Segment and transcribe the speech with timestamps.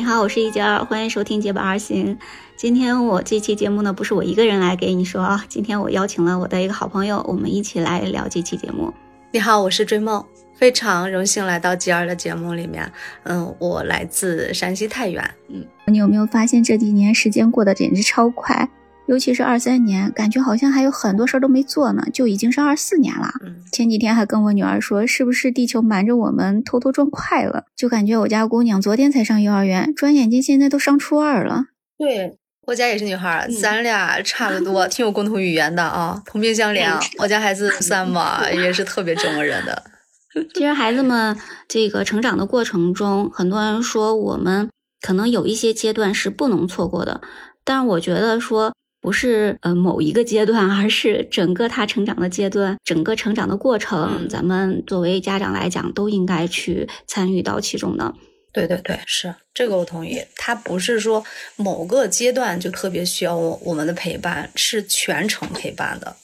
[0.00, 2.16] 你好，我是一杰，欢迎收听《结伴而行》。
[2.56, 8.90] 今天我这期节目呢，不是我一个人来给你说啊，今天我邀请了我的一个好朋友，我们一起来聊这期节目。
[9.30, 10.24] 你好，我是追梦，
[10.54, 12.90] 非常荣幸来到吉儿的节目里面。
[13.24, 15.22] 嗯，我来自山西太原。
[15.48, 18.66] 嗯，你有没有发现这几年时间过得简直超快？
[19.10, 23.28] 尤其是二三年，感觉好像还有很多事儿都没做呢，就已经是二四年了。
[23.72, 27.64] 前几天还跟我女儿说，是不是地球瞒着我们偷偷转快了？
[27.74, 31.64] 就感觉我家姑娘昨天才上幼儿园，转眼间现在都上初二了。
[31.98, 36.88] 对我家也是女孩，咱俩差不多，挺有共同语言的啊，同病相怜。
[37.18, 39.82] 我家孩子三嘛，也是特别折磨人的。
[40.54, 44.70] 其实孩子们这个成长的过程中，很多人说我们
[45.00, 47.20] 可能有一些阶段是不能错过的，
[47.64, 48.72] 但是我觉得说。
[49.00, 58.14] 不是呃某一个阶段，而是整个他成长的阶段，整个成长的过程，咱们作为家长来讲，都应该去参与到其中的。
[58.52, 60.20] 对对对，是这个我同意。
[60.36, 61.24] 他不是说
[61.56, 66.16] 某个阶段就特别需要我我们的陪伴，是全程陪伴的。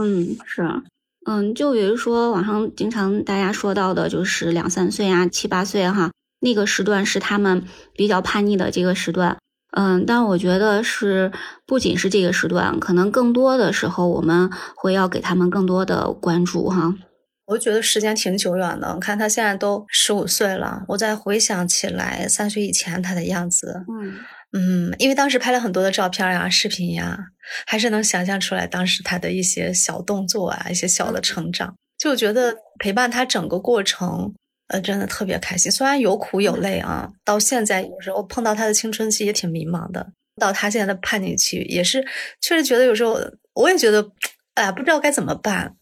[0.00, 0.62] 嗯，是，
[1.26, 9.36] 嗯，就比如说网上经常大家说到的，就是两三岁啊、七八岁哈，那个时段是他们比较叛逆的这个时段。
[9.76, 11.32] 嗯，但我觉得是
[11.66, 16.94] 不仅是这个时段，可能更多的时候我们会要给他们更多的关注哈。
[17.46, 24.14] 我觉得时间挺久远的，看他现在都十五岁了，我再回想起来三岁以前他的样子，嗯
[24.54, 27.18] 嗯，因为当时拍了很多的照片呀、视频呀，
[27.66, 34.34] 还是能想象出来当时他的一些小动作啊、一些小的成长，就觉得陪伴他整个过程。
[34.72, 37.12] 呃，真的特别开心，虽然有苦有累啊。
[37.24, 42.02] 到现在有时候碰到他的青春期也挺迷茫的，到他现在的叛逆期也是，
[42.40, 43.20] 确实觉得有时候
[43.54, 44.10] 我也觉得，
[44.54, 45.76] 哎，不知道该怎么办。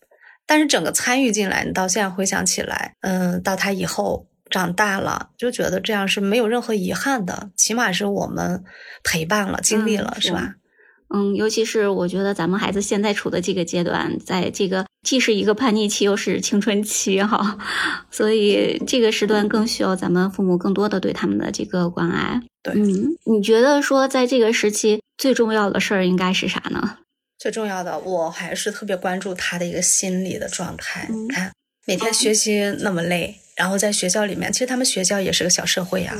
[0.44, 8.64] 但是整个参与进来，你到现在回想起来，嗯，到他以后长大了，就觉得这样是没有任何遗憾的，起码是我们
[9.04, 10.54] 陪伴了、经历了，是吧？
[11.12, 17.58] 嗯，尤其是我觉得咱们孩子现在处的这个阶段，在这个既是一个叛逆期，又是青春期哈，
[18.10, 22.40] 所以这个时段更需要咱们父母更多的对他们的这个关爱。
[22.62, 26.98] 对，嗯，你觉得说在这个时期最重要的事儿应该是啥呢？
[27.38, 31.08] 最重要的，我还是特别关注他的一个心理的状态。
[31.10, 31.50] 你看，
[31.86, 36.14] 每天学习那么累，然后在学校里面，其实他们学校也是个小社会呀，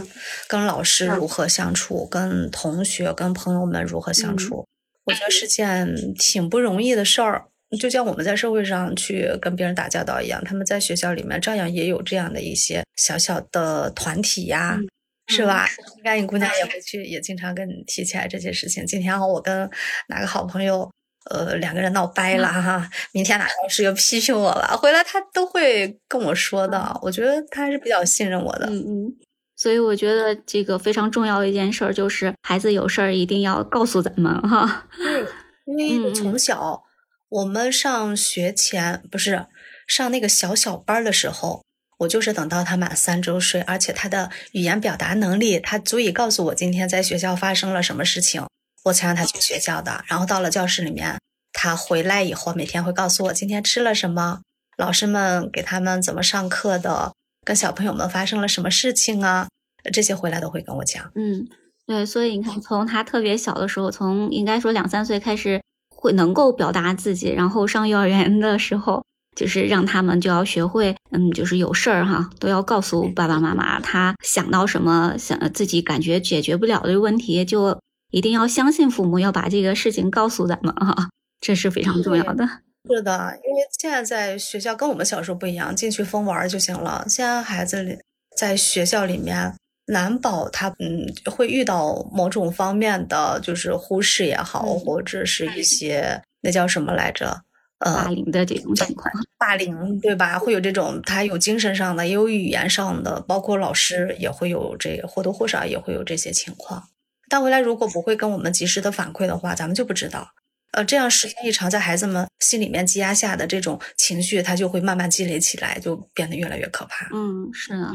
[0.49, 4.65] 跟老师如何相处，跟同学、跟朋友们如何相处。
[5.11, 7.45] 我觉得是件挺不容易的事儿，
[7.79, 14.79] 就像我们在社会上去跟别人打交道一样，他们在学校里面照样也有这样的一些小小的团体呀，
[15.27, 15.69] 是吧？
[15.97, 18.87] 应该你姑娘也会去，也经常跟你提起来这些事情。
[18.87, 19.69] 今天我跟
[20.09, 20.91] 哪个好朋友，
[21.31, 26.99] 呃，两个人闹掰了哈，明天哪个老师又批评我了，回来他都会跟我说的。
[27.03, 28.67] 我觉得他还是比较信任我的。
[28.67, 29.17] 嗯嗯。
[29.61, 34.89] 所以我觉得这个非常重要的一件事儿就是，孩子有事儿一定要告诉咱们哈。
[34.97, 36.83] 对，因为从小
[37.29, 39.47] 我们上学前不是
[39.87, 41.63] 上那个小小班的时候，
[41.99, 48.43] 我就是等到他满三周岁，而且他的语言表达能力，他足以告诉我今天在学校发生了什么事情，
[48.85, 50.03] 我才让他去学校的。
[50.07, 51.19] 然后到了教室里面，
[51.53, 54.41] 他回来以后，每天会告诉我今天吃了什么，
[54.79, 57.13] 老师们给他们怎么上课的。
[57.45, 59.49] 跟小朋友们发生了什么事情啊？
[59.93, 61.11] 这些回来都会跟我讲。
[61.15, 61.49] 嗯，
[61.87, 65.63] 对，所以你看，从他特别小的时候，从应该说两三岁开始，
[65.95, 69.03] 会能够表达自己，然后上幼儿园的时候，
[69.35, 73.81] 就是让他们就要学会，嗯，就是有事儿哈，都要告诉爸爸妈妈。
[73.81, 77.81] 他想到什么，想自己感觉解决不了的问题，就
[78.11, 81.09] 一定要相信父母，要把这个事情告诉咱们哈，
[81.41, 82.47] 这是非常重要的。
[82.89, 87.05] 是的，因为现在在学校跟我们小时候不一样，进去疯玩就行了。
[87.09, 87.99] 现在孩子
[88.37, 89.55] 在学校里面，
[89.87, 97.43] 难保他嗯会遇到某种方面的就是忽视也好，或者是一些那叫什么来着？
[97.81, 99.11] 呃，霸凌的这种情况。
[99.39, 100.39] 霸凌对吧？
[100.39, 106.89] 会有这种，他有精神上的，也有语言上的，包括老师也会有这或多或少也会有这些情况。
[107.31, 110.29] 但回来如果不会跟我们及时的反馈的话，咱们就不知道。
[110.73, 117.09] 呃，这样时间一长，在孩子们心里面积压下的这种情绪，它就会慢慢积累起来，就变得越来越可怕。
[117.13, 117.93] 嗯，是的。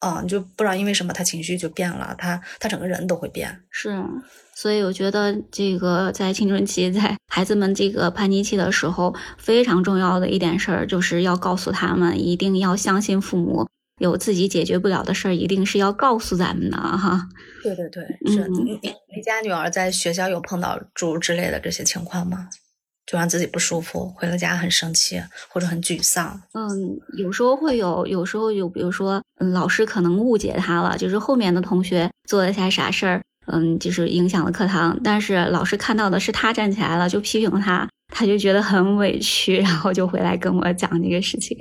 [0.00, 3.64] 嗯，你就不知道因为什么，他情绪就变了，他他整个人都会变。
[3.68, 4.00] 是，
[4.54, 13.68] 所以我觉得这个在青春期，在孩子们这个叛逆期的时候，非常重要的一点事儿，就是要告诉他们，一定要相信父母。
[13.98, 17.28] 有自己解决不了的事儿，一定是要告诉咱们的哈。
[17.62, 18.02] 对对对，
[18.32, 18.78] 是你
[19.14, 22.48] 你家女儿在学校有碰到诸如之类的这些情况吗？
[23.10, 25.18] 就让自己不舒服，回了家很生气
[25.48, 26.38] 或者很沮丧。
[26.52, 26.68] 嗯，
[27.16, 41.56] 有时候会有，有时候有，比如说，嗯，老师可能误解他了，就是后面的同学做了些啥事儿，嗯，就是影响了课堂，但是老师看到的是他站起来了，就批评他，他就觉得很委屈，然后就回来跟我讲这个事情。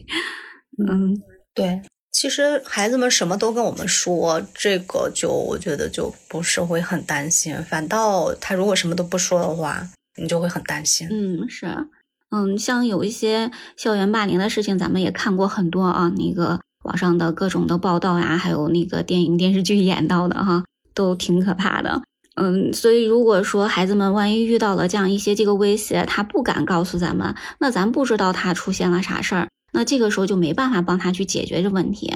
[0.86, 1.18] 嗯，
[1.54, 1.81] 对。
[2.19, 9.88] 其实孩子们什么都跟我们说，这个就我觉得就不是会很担心，反倒他如果什么都不说的话，
[10.19, 11.08] 你就会很担心。
[11.12, 11.68] 嗯，是，
[12.31, 20.63] 嗯，像有一些校园霸凌的事情，咱们也看过很多啊，那个网上的各种的报道呀，还有那个电影电视剧演到的哈，
[20.96, 22.02] 都挺可怕的。
[22.34, 29.48] 嗯，所以如果说孩子们万一遇到了这样一些这个威胁，他不敢告诉咱们，那咱不知道他出现了啥事儿。
[29.77, 32.12] 那这个时候就没办法帮他去解决这问题，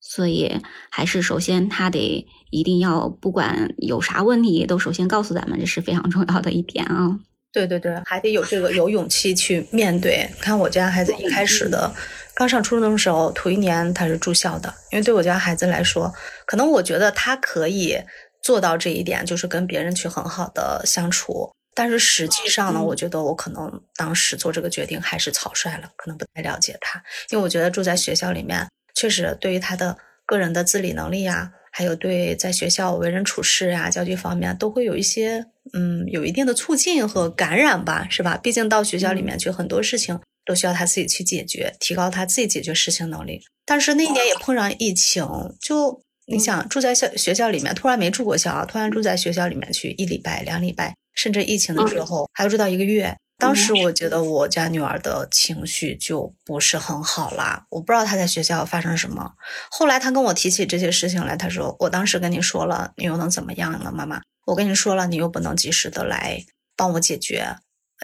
[0.00, 7.20] 所以还是首先他得一定要不管有啥问题都首先告诉咱们，这是非常重要的一点啊。
[7.52, 10.28] 对对对，还得有这个有勇气去面对。
[10.40, 11.94] 看我家孩子一开始的
[12.34, 16.12] 刚上初中的时候，头一年他是住校的，因为对我家孩子来说，
[16.46, 17.96] 可能我觉得他可以
[18.42, 21.52] 做到这一点，就是跟别人去很好的相处。
[21.74, 38.36] 但是实际上呢，我觉得我可能当时做这个决定还是草率了，可能不太了解他，因为我觉得住在学校里面，确实对于他的个人的自理能力呀，还有对在学校为人处事呀、交际方面，都会有一些嗯，有一定的促进和感染吧，是吧？
[38.36, 43.42] 毕竟到学校里面去，很多事情都需要他自己去解决，提高他自己解决事情能力。
[43.66, 45.26] 但是那一年也碰上疫情，
[45.60, 50.94] 就你想住在校学校里面，突然没住过校，突然住在学校里面去一礼拜、两礼拜。
[51.14, 57.64] 甚至疫情的时候还要住到一个月，当时我觉得我家女儿的情绪就不是很好啦。
[57.70, 59.30] 我不知道她在学校发生什么。
[59.70, 63.92] 后来她跟我提起这些事情来，她说：“我当时跟你说了，你又能怎么样呢？
[63.94, 66.44] 妈妈，我跟你说了，你又不能及时的来
[66.76, 67.54] 帮我解决，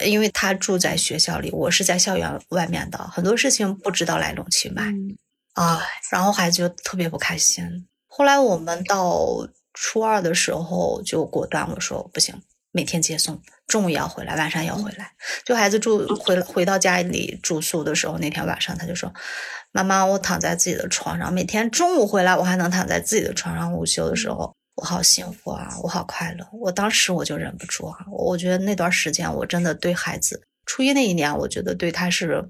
[0.06, 4.84] 因为她住在学校里，我是在校园外面的，很多事情不知道来龙去脉
[5.54, 5.82] 啊。
[6.12, 7.88] 然后孩子就特别不开心。
[8.12, 12.34] 后来我们到初二的时候就果断我说不行。”
[12.72, 15.10] 每天接送，中午也要回来，晚上要回来。
[15.44, 19.12] 就孩子住回回到家里住宿的时候，那天晚上他就说
[19.74, 32.48] ：“妈妈，我躺在自己的床上，每天中午回来，我还能躺在自己的床上午休的时候，我好幸福啊，我好快乐。”我当时我就忍不住啊，我觉得那段时间我真的对孩子，初一那一年，我觉得对他是，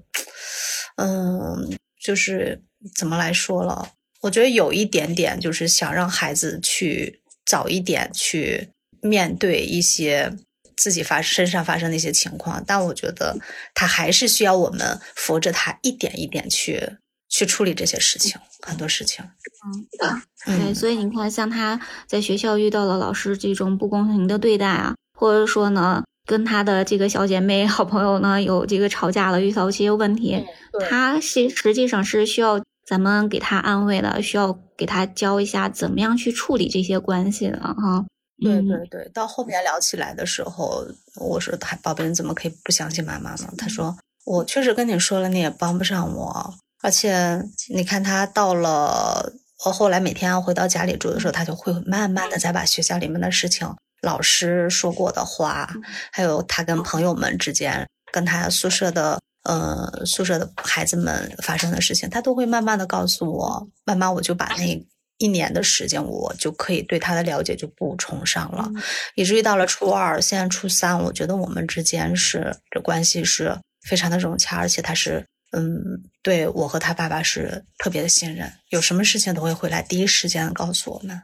[0.97, 2.61] 嗯，就是
[2.95, 3.89] 怎么来说了？
[4.21, 8.69] 我觉得有一点点，就是想让孩子去早一点去。
[9.03, 10.31] 面对一些
[10.77, 13.35] 自己发身上发生的一些情况，但我觉得
[13.73, 16.87] 他还是需要我们扶着他一点一点去
[17.27, 19.25] 去处理这些事情，很多事情。
[19.65, 30.45] 嗯，对，所以你看，像他在学校遇到了老师这种不公平的对待啊，或者说呢，跟他的这个小姐妹、好朋友呢有这个吵架了，遇到一些问题，
[30.87, 38.05] 他是实际上是需要咱们给他安慰了，需要给他教一下怎么样去处理这些关系了哈。
[38.43, 40.85] 对对对，到后面聊起来的时候，
[41.15, 43.97] 我说：“他宝贝，你怎么可以不相信妈妈呢？”他说
[44.27, 46.53] ：“我确实跟你说了，你也帮不上我。
[46.83, 47.41] 而且
[47.73, 49.31] 你看，他到了
[49.63, 55.69] 我后来每天要回到家里住的时候，他就会慢慢的再把学校里面的事情、老师说过的话，
[56.11, 63.67] 还有他跟朋友们之间、跟他宿舍的呃宿舍的孩子们发生的事情，他都会慢慢的告诉我。
[63.83, 64.85] 慢慢我就把那。”
[65.21, 68.67] 一年的时间，我就可以对他的了解就补充上了，
[69.13, 73.55] 以至于到了初二，现在初三，我觉得我们之间是这关系是
[73.87, 75.79] 非常的融洽，而且他是嗯，
[76.23, 81.21] 对我和他爸爸是特别的信任，有什么事情都会回来第一时间告诉我们。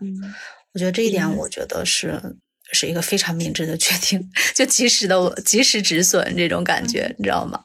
[0.75, 2.22] 我觉得这一点，我觉得是。
[2.74, 7.60] 是一个非常明智的决定， 就及时的及时止损这种感觉，你知道吗？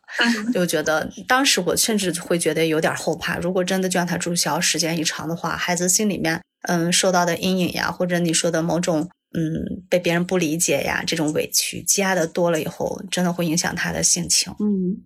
[0.53, 14.53] 就觉得当时我甚至会觉得有点后怕，如果真的就让他注销时间一长的话，孩子心里面嗯受到的阴影呀，或者你说的某种嗯被别人不理解呀这种委屈积压的多了以后，真的会影响他的性情。
[14.61, 15.03] 嗯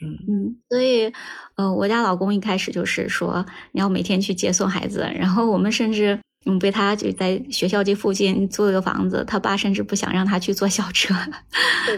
[0.00, 1.12] 嗯嗯，所以
[1.56, 6.18] 呃，我家老公一开始就是说你要每天去接送孩子，然后我们甚至。
[6.46, 11.14] 嗯，被他就在学校这附近租了个房子，他爸甚至不想让他去坐校车，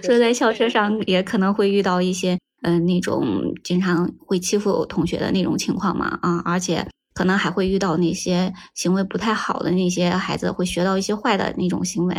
[0.03, 12.17] 坐在校车上也可能会遇到一些嗯那种经常会欺负同学的那种情况嘛啊，而且可能还会遇到那些行为不太好的那些孩子会学到一些坏的那种行为，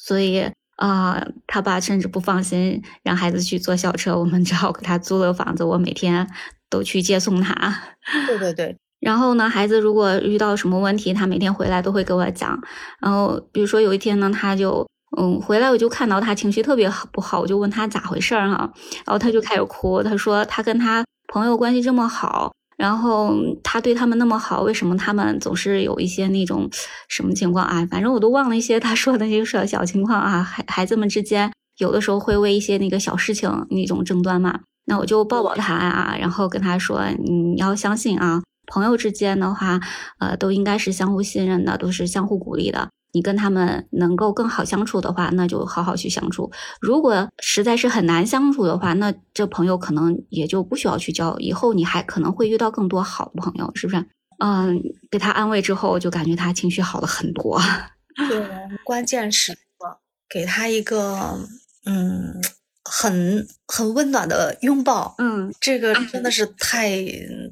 [0.00, 6.26] 所以啊，他爸甚至不放心让孩子去坐校车，我们只好给他租了房子，我每天
[6.70, 7.96] 都去接送他。
[8.26, 8.76] 对对对。
[9.00, 12.58] 然后呢，孩子如果遇到什么问题，他每天回来都会给我讲。
[13.00, 14.86] 然后，比如说有一天呢，他就
[15.16, 18.70] 嗯，回来我就看到他情绪特别不好，我就问他咋回事儿哈，
[19.06, 22.52] 然后他就开始哭，他说他跟他朋友关系这么好。
[22.76, 26.70] 然后他对他们那么好，为什么他们总是有一些那种
[27.08, 27.84] 什么情况啊？
[27.90, 30.44] 反正我都忘了一些他说的那个小小情况啊。
[30.44, 34.60] 孩孩子们之间有的时候会为一些那个小事情那种争端嘛。
[34.84, 39.80] 那我就抱抱他啊，然后跟他说：“你要相信啊，朋友之间的话，
[40.20, 46.52] 呃，都应该是相互信任的，都是相互鼓励的。”你跟他们能够更好相处的话，那就好好去相处。
[46.78, 51.34] 如果实在是很难相处的话，那这朋友可能也就不需要去交。
[51.38, 54.06] 以后你还可能会遇到更多好的朋友，是不是？
[54.44, 54.78] 嗯，
[55.10, 57.58] 给他安慰之后，就感觉他情绪好了很多。
[58.28, 58.46] 对，
[58.84, 59.56] 关键是
[60.28, 61.38] 给他一个
[61.86, 62.34] 嗯。
[62.90, 66.90] 很很温暖的拥抱，嗯，这个真的是太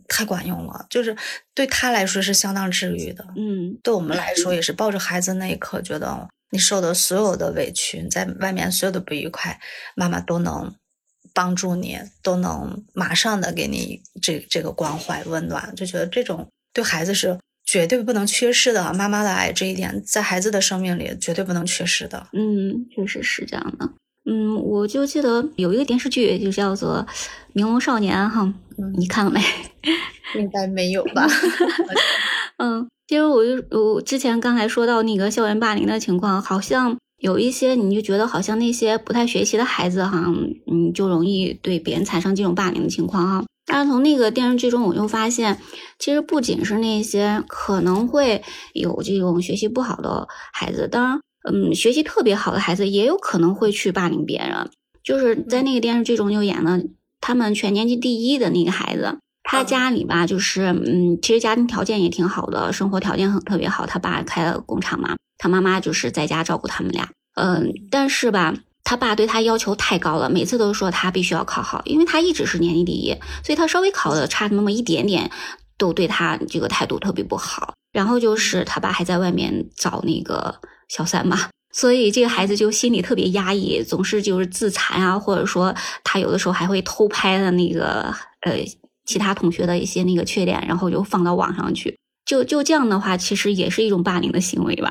[0.08, 1.14] 太管用了，就是
[1.54, 4.54] 对他来说是相当治愈的，嗯，对我们来说。
[4.54, 9.60] 也是抱着孩子那一刻，觉得你受的所有的委屈，在外面所有的不愉快，
[9.94, 10.74] 妈妈都能
[11.34, 23.90] 帮助你，都能马上的给你这这个关怀温暖，就觉得这种对孩子是绝对不能缺失的，妈妈的爱这一点在孩子的生命里绝对不能缺失的，嗯，确实是这样的。
[24.28, 27.06] 嗯，我就记得有一个电视剧，就叫做
[27.52, 28.52] 《明龙少年》哈，
[28.98, 29.40] 你看了没？
[30.36, 31.24] 应该没有吧？
[32.58, 40.24] 嗯，其实我就我之前刚才说到那个校园霸凌的情况，好像有一些你就觉得好像那些不太学习的孩子哈，
[40.66, 43.44] 嗯，就容易对别人产生这种霸凌的情况哈。
[43.64, 45.60] 但是从那个电视剧中，我就发现，
[46.00, 48.42] 其实不仅是那些可能会
[48.74, 51.20] 有这种学习不好的孩子，当然。
[51.50, 54.68] 嗯，学习特别好的孩子也有可能会去霸凌别人。
[55.04, 56.80] 就是在那个电视剧中就演了，
[57.20, 63.86] 他们全年级第一的那个孩子，他家里吧，就是嗯，其实家庭条件也挺好的，生活条件很特别好。
[63.86, 67.08] 他爸开了工厂嘛，他妈妈就是在家照顾他们俩。
[67.36, 75.30] 嗯，但是吧，他爸对他要求太高了，每次都说他必须要考好，因为他一直是年级第一，所以他稍微考的差那么一点点，
[75.78, 77.74] 都对他这个态度特别不好。
[77.92, 80.56] 然后就是他爸还在外面找那个。
[80.88, 85.74] 小三嘛，所以这个孩子就心里特别压抑，总是就是自残啊，或者说
[86.04, 88.64] 他有的时候还会偷拍的那个呃
[89.04, 94.90] 其他同学的一些那个缺点，然后就放到网上去，就就这样的话，其实也是一种霸凌的行为吧。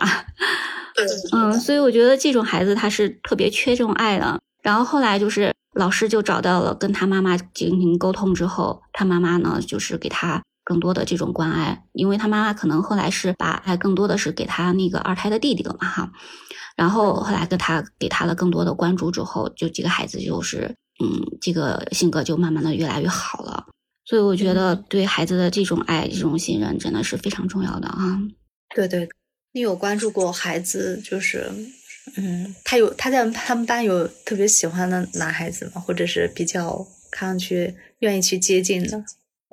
[1.33, 4.39] 嗯，所以我觉得这种孩子他是特别缺这种爱的。
[4.63, 10.41] 然后后来就是老师就找到了跟他妈妈进行沟通之后，他妈妈呢就是给他。
[10.65, 16.11] 更多的这种关爱，因为他妈妈可能后来是把爱更多的是给他那个二胎的弟弟了嘛哈，
[16.75, 23.67] 然后后来跟他给他了更多的关注之后，就这个孩子就是嗯，这个性格就慢慢的越来越好了。
[24.05, 28.19] 所以我觉得对孩子的这种爱、这种信任真的是非常重要的啊。
[28.75, 29.07] 对对，
[29.53, 31.01] 你有关注过孩子？
[31.03, 31.51] 就是
[32.17, 35.81] 嗯，他有他在他们班有特别喜欢的男孩子吗？
[35.81, 39.03] 或者是比较看上去愿意去接近的？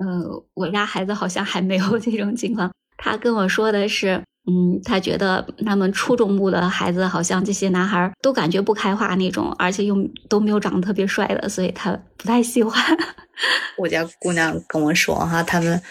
[0.05, 2.69] 呃，我家孩子好像还没有 这种情况。
[2.97, 9.95] 他跟我说的是，嗯，他觉得他们初中部的孩子好像这些男孩都感觉不开化那种，而且又
[10.29, 12.81] 都没有长得特别帅的，所以他不太喜欢。
[13.77, 15.81] 我家姑娘跟我说哈，他们，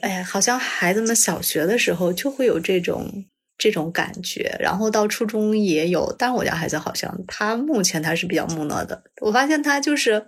[0.00, 3.24] 哎呀，好像孩子们小学的时候就会有这种
[3.58, 9.02] 这种感觉，然后到初中也有，但我家孩子好像他目前他是比较木讷的。
[9.20, 10.26] 我发现他就是。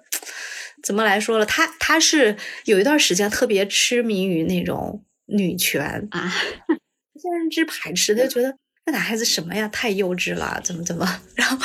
[0.86, 1.44] 怎么来说了？
[1.44, 6.32] 他他是有一段时间特别痴迷于那种女权啊，
[7.20, 11.20] 现在是排斥，他觉得那男孩子什么呀，太幼稚了，怎么怎么？
[11.34, 11.58] 然后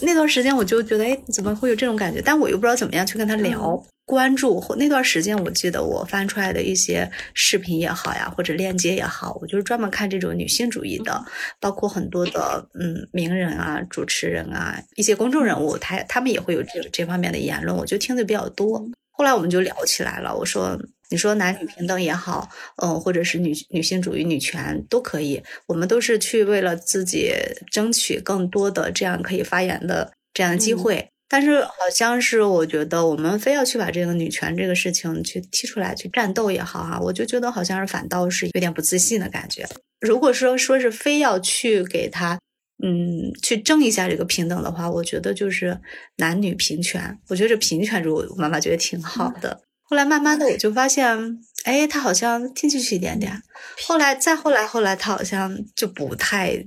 [0.00, 2.20] 那段时间我就觉得，哎，怎么会有这种感觉？
[2.20, 3.82] 但我又不知道怎么样去跟他聊。
[4.06, 11.24] 关注或那段时间，我记得我翻出来的一些视频也好呀，或者链接也好，我就是专门看这种女性主义的，
[11.60, 18.80] 包括很多的嗯名人啊、主持人啊、一些公众人物，他他们也会有这这方面的言论，我就听的比较多。
[19.10, 20.78] 后来我们就聊起来了，我说
[21.10, 22.48] 你说男女平等也好，
[22.80, 27.32] 嗯，或者是女女性主义、女权都可以，我们都是去为了自己
[27.72, 31.08] 争取更多的这样可以发言的这样的机会。
[31.28, 39.66] 但是好像是我觉得我们非要去把这个女权这个事情去踢出来去战斗也好哈，我就觉得好像是反倒是有点不自信的感觉。
[40.00, 42.38] 如果说说是非要去给他，
[42.84, 45.80] 嗯，去争一下这个平等的话，我觉得就是
[46.18, 47.18] 男女平权。
[47.28, 49.62] 我觉得这平权，如果妈妈觉得挺好的。
[49.88, 53.42] 后来慢慢的我就发现，哎，他好像听进去一点点。
[53.86, 56.66] 后来再后来后来，他好像就不太。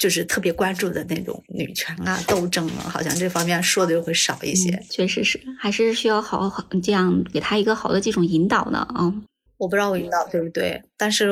[0.00, 4.82] 就是特别关注的那种女权啊、斗争啊，好像这方面说的就会少一些。
[4.88, 9.12] 确实是，还是需要好好这样给他一个好的这种引导呢啊。
[9.58, 11.28] 我不知道我引导对不对，但是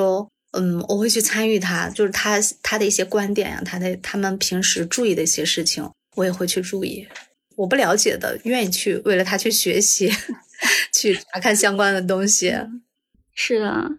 [0.52, 7.08] 嗯，我会去参与他，就是他他的一些观点呀，他的他们平时注意的一些事情，我也会去注意。
[7.56, 10.12] 我不了解的，愿意去为了他去学习，
[10.92, 12.54] 去查看相关的东西。
[13.34, 13.90] 是的，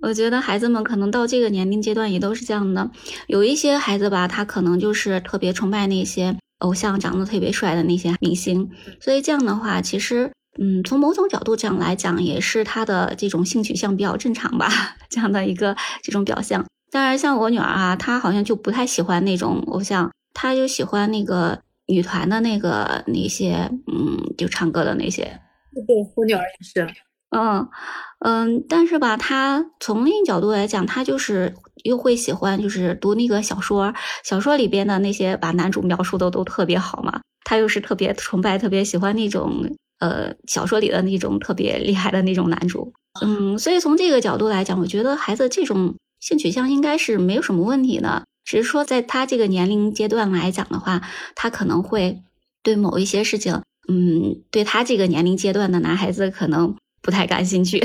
[0.00, 2.90] 我觉得孩子们可能到这个年龄阶段也都是这样的。
[3.26, 10.32] 有一些孩子吧，他可能就是特别崇拜那些偶像长得特别帅的那些明星，所以这样的话，其实。
[10.60, 14.68] 嗯，从某种角度讲来讲，也是他的这种性取向比较正常吧，
[15.08, 16.66] 这样的一个这种表象。
[16.90, 25.22] 当然，像我女儿啊，她好像就不太喜欢那种偶像，她就喜欢那个女团的那个那些，嗯，就唱歌的那些。
[25.86, 26.92] 对，我女儿也是。
[27.30, 27.68] 嗯
[28.20, 31.54] 嗯，但是吧，他从另一角度来讲，他就是
[31.84, 33.94] 又会喜欢，就是读那个小说，
[34.24, 39.76] 小说里边的那些把男主描述的都特别好嘛，他又是特别崇拜、特别喜欢那种。
[40.00, 51.02] 呃，小说里的那种特别厉害的那种男主，嗯，所以从这个角度来讲，我觉得孩子这种性取向应该是没有什么问题的，只是说在他这个年龄阶段来讲的话，
[51.34, 52.22] 他可能会
[52.62, 57.82] 对某一些事情，嗯，对他这个年龄阶段的男孩子可能不太感兴趣。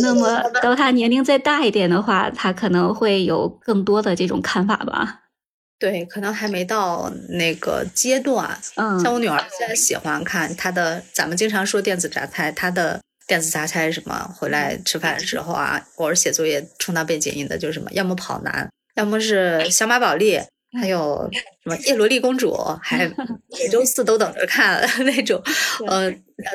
[0.00, 5.20] 那么到他年龄再大一点的话，他可能会有更多的这种看法吧。
[5.78, 8.56] 对，可能还没到那个阶段。
[8.76, 14.30] 嗯，像我女儿现在喜欢看她的，咱们经常说电子榨菜，她的电子榨菜什么？
[14.38, 17.90] 回来吃饭的时候啊，或者写作业充当背景音的，就是什么？
[17.92, 20.40] 要么跑男，要么是小马宝莉，
[20.80, 21.40] 还有什
[21.70, 22.52] 么叶罗丽公主，
[22.82, 23.06] 还
[23.58, 25.40] 每周四都等着看 那种。
[25.86, 26.10] 呃，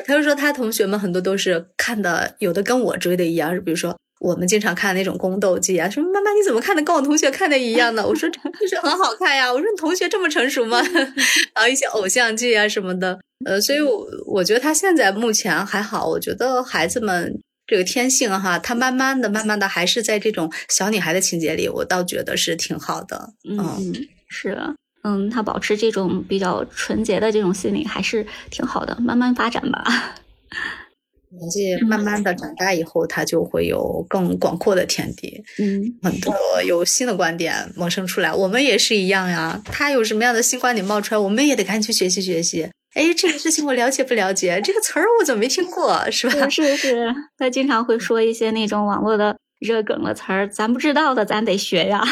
[0.06, 3.96] 他就说他同学们很多都是看的，有的跟我追的一样，比如说。
[4.20, 8.04] 我们经常看那种宫斗剧啊，说妈妈你怎么看的跟我同学看的一样呢？
[8.06, 9.50] 我说就是很好看呀。
[9.50, 10.78] 我说你同学这么成熟吗？
[11.56, 16.06] 然后一些偶像剧啊什么的，呃，所以我我觉得他现在目前还好。
[16.06, 23.32] 我觉得孩子们这个天性哈，他慢慢的、慢慢的还是在这种小女孩的情节里，我倒觉得是挺好的。
[23.48, 23.94] 嗯，
[24.28, 24.58] 是，
[25.04, 29.84] 嗯，他保持这种比较纯洁的这种心理还是挺好的，慢慢发展吧。
[31.30, 36.34] 年纪慢慢的长大以后，他就会有更广阔的天地，嗯，很多
[36.66, 38.34] 有新的观点萌生出来。
[38.34, 42.68] 我们也是一样呀，他有什么样的新观点冒出来，我们也得赶紧去学习学习。
[42.94, 44.60] 哎，这个事情我了解不了解？
[44.62, 46.10] 这个词儿我怎么没听过？
[46.10, 46.48] 是吧？
[46.48, 52.02] 是是， 他经常会说一些那种网络的热梗的词儿，咱不知道的，咱得学呀。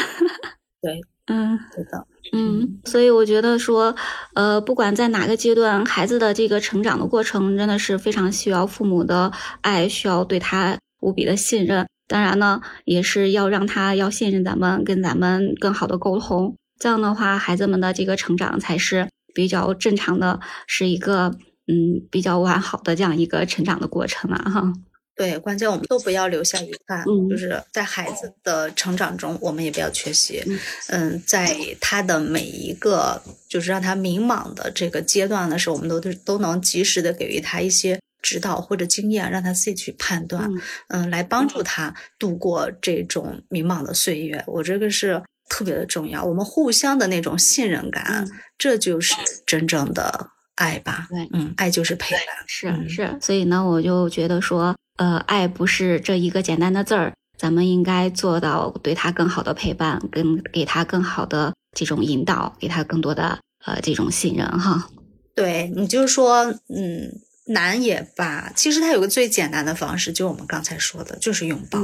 [0.81, 2.07] 对，嗯，对的。
[2.33, 3.97] 嗯，所以我觉得说，
[4.35, 11.89] 呃，不管在哪个阶段，孩子的这个成长的过程，真的是非常需要父母的爱，需要对他无比的信任。
[12.07, 16.55] 当然呢，也是要让他要信任咱们，跟咱们更好的沟通。
[16.79, 21.29] 这样的话，孩子们的这个成长才是比较正常的，是一个
[21.69, 24.73] 嗯比较完好的这样一个成长的过程了哈。
[25.15, 30.43] 对，关键我们都不要留下遗憾，就是在孩子的成长中，我们也不要缺席。
[30.89, 40.51] 嗯，在他的每一个就是让他迷茫的这个阶段的时候，我们都都都能及时的给予他一些指导或者经验，让他自己去判断，
[40.89, 44.43] 嗯，来帮助他度过这种迷茫的岁月。
[44.49, 49.15] 我这个是特别的重要，我们互相的那种信任感，这就是
[49.47, 51.07] 真正的爱吧？
[51.11, 53.19] 对，嗯，爱就是陪伴，是是。
[53.21, 54.77] 所以呢，我就觉得说。
[54.99, 64.91] 呃，爱不是这一个简单的字儿，咱们应该做到对他更好的陪伴，跟给他更好的这种引导，给他更多的呃这种信任哈。
[65.37, 67.13] 对你就是说，嗯，
[67.47, 71.79] 难也罢，其实他有个最简单的方式，就我们刚才说的，就是拥抱。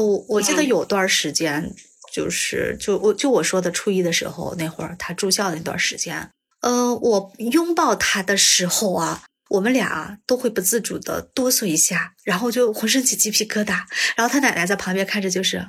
[0.00, 1.74] 我我记得有段时间，
[2.16, 6.30] 就是就我就我说的初一的时候那会儿，他住校那段时间，
[6.62, 9.22] 呃，我拥抱他的时候啊。
[9.48, 13.84] 我们俩都会不自主的哆嗦一下，然后就浑身起鸡皮疙瘩。
[14.16, 15.64] 然后他奶奶在旁边看着，就是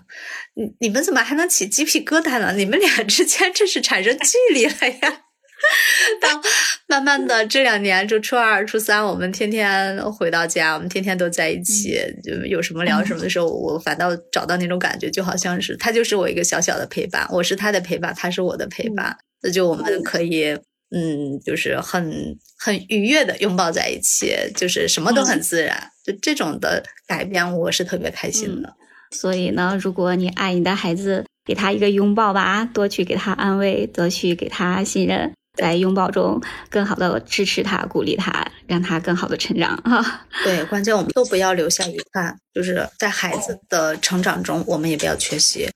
[0.56, 2.54] 你你们怎么还能起鸡皮疙瘩呢？
[2.54, 5.27] 你们俩之间这是产生距离了呀！
[6.22, 6.42] 当
[6.88, 20.58] 慢慢的这两年，就初二、初三，我们天天回到家，我们天天都在一起，就有什么聊什么的时候，我反倒找到那种感觉，就好像是他就是我一个小小的陪伴，我是他的陪伴，他是我的陪伴，那就我们可以。
[20.90, 28.74] 嗯，就是很很愉悦的拥抱在一起，就是什么都很自然，就这种的改变，我是特别开心的。
[29.12, 40.22] 所以呢，如果你爱你的孩子，给他一个拥抱吧，多去给他安慰，多去给他信任，在拥抱中更好的支持他、鼓励他，让他更好的成长哈。
[40.44, 45.70] 对，关键我们都不要留下遗憾，就是在孩子的成长中，我们也不要缺席。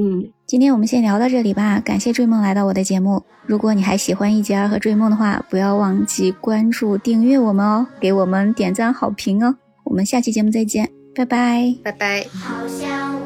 [0.00, 1.78] 嗯，今天我们先聊到这里吧。
[1.78, 3.24] 感谢追梦来到我的节目。
[3.44, 9.56] 如果你还喜欢一杰儿和追梦的话，不要忘记关注、订阅我们哦，给我们点赞好评哦。
[9.84, 12.26] 我们下期节目再见，拜拜，拜拜。
[12.32, 13.21] 好像我曾